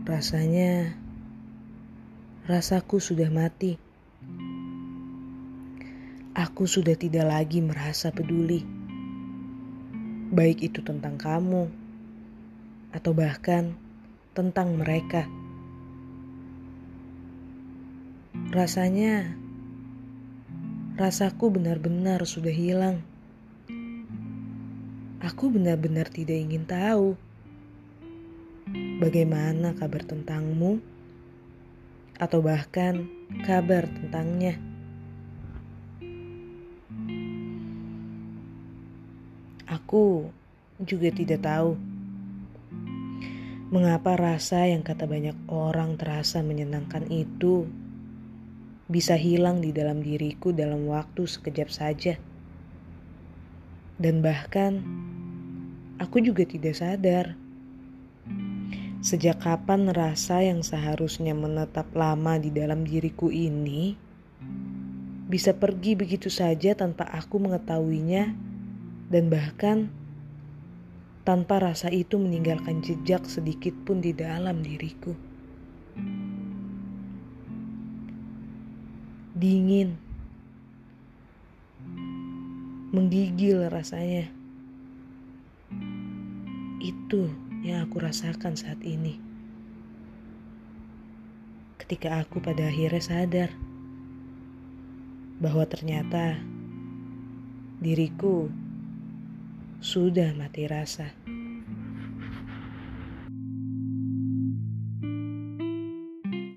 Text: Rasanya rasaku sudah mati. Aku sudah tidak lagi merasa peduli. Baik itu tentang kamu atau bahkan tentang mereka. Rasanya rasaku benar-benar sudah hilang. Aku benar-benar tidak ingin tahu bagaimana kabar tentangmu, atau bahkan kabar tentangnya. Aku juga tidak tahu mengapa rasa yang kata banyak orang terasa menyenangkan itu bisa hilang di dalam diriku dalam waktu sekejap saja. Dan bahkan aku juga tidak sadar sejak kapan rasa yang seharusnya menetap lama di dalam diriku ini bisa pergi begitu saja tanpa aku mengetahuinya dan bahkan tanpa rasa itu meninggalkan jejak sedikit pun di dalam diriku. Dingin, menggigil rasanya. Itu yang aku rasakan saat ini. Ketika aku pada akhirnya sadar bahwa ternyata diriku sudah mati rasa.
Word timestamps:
Rasanya 0.00 0.96
rasaku 2.48 3.04
sudah 3.04 3.28
mati. 3.28 3.76
Aku 6.32 6.64
sudah 6.64 6.96
tidak 6.96 7.28
lagi 7.28 7.60
merasa 7.60 8.08
peduli. 8.08 8.64
Baik 10.32 10.72
itu 10.72 10.80
tentang 10.80 11.20
kamu 11.20 11.68
atau 12.96 13.12
bahkan 13.12 13.76
tentang 14.32 14.72
mereka. 14.80 15.28
Rasanya 18.56 19.36
rasaku 20.96 21.60
benar-benar 21.60 22.24
sudah 22.24 22.54
hilang. 22.56 23.04
Aku 25.20 25.52
benar-benar 25.52 26.08
tidak 26.08 26.40
ingin 26.40 26.64
tahu 26.64 27.20
bagaimana 29.00 29.72
kabar 29.74 30.04
tentangmu, 30.04 30.82
atau 32.20 32.44
bahkan 32.44 33.08
kabar 33.48 33.88
tentangnya. 33.88 34.60
Aku 39.64 40.28
juga 40.84 41.08
tidak 41.08 41.40
tahu 41.40 41.80
mengapa 43.70 44.18
rasa 44.18 44.66
yang 44.66 44.82
kata 44.82 45.06
banyak 45.06 45.38
orang 45.46 45.94
terasa 45.94 46.42
menyenangkan 46.42 47.06
itu 47.06 47.70
bisa 48.90 49.14
hilang 49.14 49.62
di 49.62 49.70
dalam 49.70 50.02
diriku 50.02 50.50
dalam 50.50 50.90
waktu 50.90 51.22
sekejap 51.24 51.70
saja. 51.70 52.18
Dan 53.96 54.20
bahkan 54.20 54.82
aku 56.02 56.18
juga 56.18 56.42
tidak 56.42 56.74
sadar 56.74 57.38
sejak 59.00 59.40
kapan 59.40 59.88
rasa 59.88 60.44
yang 60.44 60.60
seharusnya 60.60 61.32
menetap 61.32 61.88
lama 61.96 62.36
di 62.36 62.52
dalam 62.52 62.84
diriku 62.84 63.32
ini 63.32 63.96
bisa 65.30 65.56
pergi 65.56 65.96
begitu 65.96 66.28
saja 66.28 66.76
tanpa 66.76 67.08
aku 67.08 67.40
mengetahuinya 67.40 68.36
dan 69.08 69.32
bahkan 69.32 69.88
tanpa 71.24 71.64
rasa 71.64 71.88
itu 71.88 72.20
meninggalkan 72.20 72.84
jejak 72.84 73.24
sedikit 73.24 73.72
pun 73.88 74.04
di 74.04 74.12
dalam 74.12 74.60
diriku. 74.60 75.16
Dingin, 79.32 79.96
menggigil 82.92 83.70
rasanya. 83.72 84.28
Itu 86.80 87.49
yang 87.60 87.84
aku 87.84 88.00
rasakan 88.00 88.56
saat 88.56 88.80
ini. 88.80 89.20
Ketika 91.76 92.20
aku 92.20 92.40
pada 92.40 92.68
akhirnya 92.68 93.02
sadar 93.02 93.50
bahwa 95.40 95.64
ternyata 95.68 96.40
diriku 97.80 98.48
sudah 99.80 100.36
mati 100.36 100.68
rasa. 100.68 101.12